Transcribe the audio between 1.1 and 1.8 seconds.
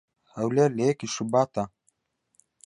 شوباتا"